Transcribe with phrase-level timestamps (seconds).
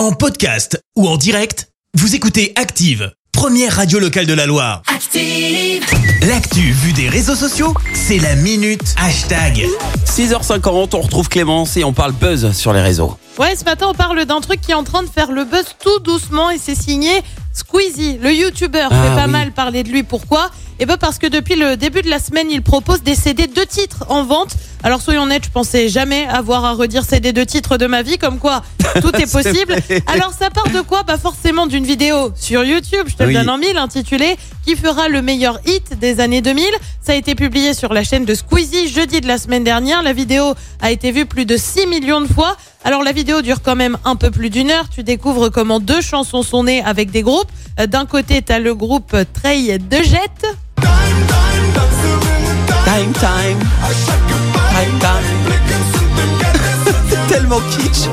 [0.00, 4.80] En podcast ou en direct, vous écoutez Active, première radio locale de la Loire.
[4.86, 5.84] Active.
[6.26, 9.66] L'actu vue des réseaux sociaux, c'est la minute hashtag.
[10.06, 13.18] 6h50, on retrouve Clémence et on parle buzz sur les réseaux.
[13.38, 15.66] Ouais, ce matin, on parle d'un truc qui est en train de faire le buzz
[15.78, 17.10] tout doucement et c'est signé
[17.52, 18.88] Squeezie, le youtubeur.
[18.90, 19.32] Ah fait pas oui.
[19.32, 20.02] mal parler de lui.
[20.02, 20.50] Pourquoi?
[20.78, 23.66] Eh ben parce que depuis le début de la semaine, il propose des CD deux
[23.66, 24.56] titres en vente.
[24.82, 28.16] Alors soyons honnêtes, je pensais jamais avoir à redire CD deux titres de ma vie,
[28.16, 28.62] comme quoi
[29.02, 29.76] tout est possible.
[30.06, 31.02] Alors ça part de quoi?
[31.02, 33.34] Bah forcément d'une vidéo sur YouTube, je te Oui.
[33.34, 36.64] le donne en mille, intitulée Qui fera le meilleur hit des années 2000
[37.02, 40.02] Ça a été publié sur la chaîne de Squeezie jeudi de la semaine dernière.
[40.02, 42.56] La vidéo a été vue plus de 6 millions de fois.
[42.84, 44.88] Alors la vidéo dure quand même un peu plus d'une heure.
[44.88, 47.50] Tu découvres comment deux chansons sont nées avec des groupes.
[47.86, 50.46] D'un côté, tu as le groupe Trey de Jet.
[52.84, 54.49] Time, time.
[54.80, 55.08] Time, time.
[57.10, 58.04] C'est tellement kitsch.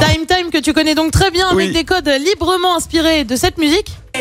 [0.00, 1.62] Time Time que tu connais donc très bien Oui.
[1.64, 3.96] avec des codes librement inspirés de cette musique.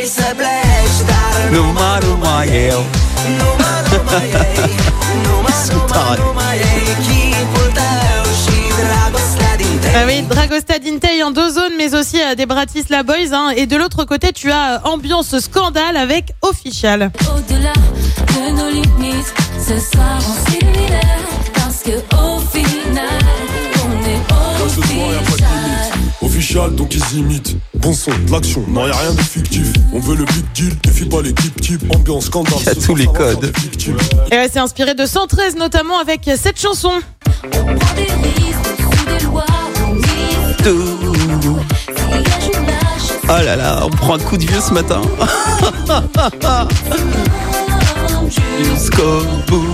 [9.96, 13.34] Ah oui, Dragostad Intei en deux zones, mais aussi euh, des Bratislava Boys.
[13.34, 13.50] hein.
[13.56, 17.12] Et de l'autre côté, tu as ambiance scandale avec Official.
[17.22, 21.00] Au-delà de nos limites, ce soir on s'illumine
[21.54, 23.20] parce que au final,
[23.84, 24.22] on est
[24.70, 25.50] Ce soir, y a pas de official.
[25.64, 25.94] limite.
[26.22, 27.56] Official, donc ils imitent.
[27.76, 29.68] Bon son, de l'action, non y a rien de fictif.
[29.94, 31.84] On veut le big deal, défie pas les types types.
[31.94, 32.54] Ambiance, scandale.
[32.66, 33.52] Y a ce tous les codes.
[34.32, 36.92] Et ouais, c'est inspiré de 113 notamment avec cette chanson.
[37.46, 39.46] On prend des risques sous des lois,
[39.88, 40.06] on mise.
[40.64, 41.60] Tout.
[41.98, 44.74] S'il y a je lâche, Oh là là, on prend un coup de vieux ce
[44.74, 45.02] matin.
[49.00, 49.74] Jusqu'au bout.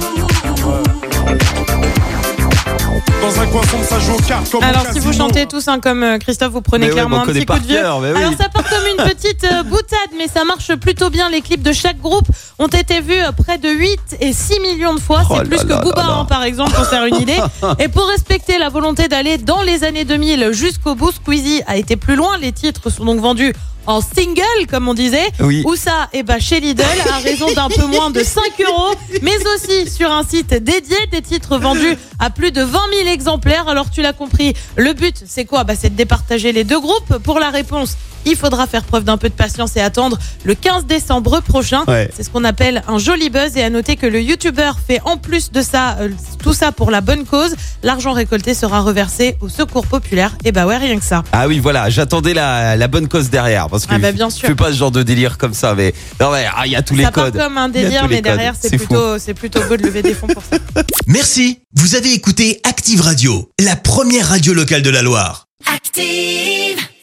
[3.21, 5.79] Dans un coin sombre, ça joue aux cartes comme Alors si vous chantez tous hein,
[5.79, 7.81] comme euh, Christophe, vous prenez Mais clairement un petit coup de vieux.
[7.81, 8.19] cœur, mais oui.
[8.19, 11.31] Alors ça part comme une petite euh, boutade, mais ça marche plutôt bien.
[11.31, 12.27] Les clips de chaque groupe
[12.59, 15.23] ont été vus euh, près de 8 et 6 millions de fois.
[15.27, 17.39] Oh C'est plus là que Booba, hein, par exemple, pour faire une idée.
[17.79, 21.95] Et pour respecter la volonté d'aller dans les années 2000 jusqu'au bout, Squeezie a été
[21.95, 22.37] plus loin.
[22.37, 23.53] Les titres sont donc vendus
[23.87, 25.29] en single, comme on disait.
[25.39, 25.63] Oui.
[25.65, 29.35] Où ça Eh ben chez Lidl, à raison d'un peu moins de 5 euros, mais
[29.55, 33.67] aussi sur un site dédié, des titres vendus à plus de 20 000 exemplaires.
[33.67, 35.63] Alors tu l'as compris, le but c'est quoi?
[35.63, 37.17] Bah, C'est de départager les deux groupes.
[37.23, 40.85] Pour la réponse, il faudra faire preuve d'un peu de patience et attendre le 15
[40.85, 41.83] décembre prochain.
[41.87, 42.09] Ouais.
[42.15, 45.17] C'est ce qu'on appelle un joli buzz et à noter que le youtubeur fait en
[45.17, 46.09] plus de ça, euh,
[46.43, 47.55] tout ça pour la bonne cause.
[47.83, 50.35] L'argent récolté sera reversé au secours populaire.
[50.43, 51.23] Et bah ouais, rien que ça.
[51.31, 53.67] Ah oui, voilà, j'attendais la, la bonne cause derrière.
[53.69, 54.41] Parce que Ah bah, bien sûr.
[54.43, 56.75] je fais pas ce genre de délire comme ça, mais non, mais ah, il y
[56.75, 57.37] a tous les part codes.
[57.37, 60.57] comme un délire, mais derrière plutôt, c'est plutôt beau de lever des fonds pour ça.
[61.07, 65.47] Merci, vous avez écouté Active Radio, la première radio locale de la Loire.
[65.73, 66.84] active.